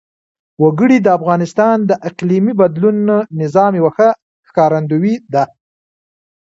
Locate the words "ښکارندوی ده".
4.47-5.43